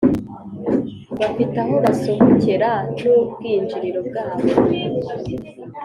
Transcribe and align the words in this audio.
bafite 1.19 1.55
aho 1.63 1.75
basohokera 1.85 2.69
n'ubwinjiriro 2.99 3.99
bwabo, 4.07 4.47